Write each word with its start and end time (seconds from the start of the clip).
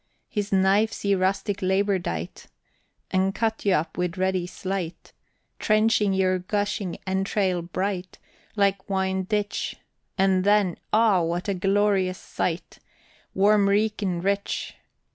His 0.29 0.51
knife 0.51 0.91
see 0.91 1.13
rustic 1.13 1.61
labor 1.61 1.99
dight, 1.99 2.47
An' 3.11 3.33
cut 3.33 3.65
you 3.65 3.73
up 3.73 3.99
with 3.99 4.17
ready 4.17 4.47
slight, 4.47 5.13
Trenching 5.59 6.11
your 6.11 6.39
gushing 6.39 6.97
entrail 7.05 7.61
bright 7.61 8.17
Like 8.55 8.83
onie 8.89 9.25
ditch, 9.27 9.75
And 10.17 10.43
then, 10.43 10.77
O! 10.91 11.21
what 11.21 11.47
a 11.47 11.53
glorious 11.53 12.17
sight, 12.17 12.79
Warm 13.35 13.67
reekin' 13.69 14.23
rich. 14.23 14.75